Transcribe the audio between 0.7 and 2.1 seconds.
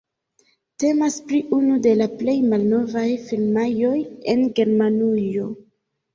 Temas pri unu de la